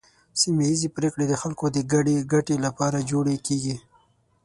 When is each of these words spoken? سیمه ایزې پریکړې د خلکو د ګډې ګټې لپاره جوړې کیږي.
سیمه 0.39 0.63
ایزې 0.69 0.89
پریکړې 0.95 1.25
د 1.27 1.33
خلکو 1.41 1.65
د 1.71 1.77
ګډې 1.91 2.15
ګټې 2.33 2.55
لپاره 2.65 3.05
جوړې 3.11 3.35
کیږي. 3.47 3.75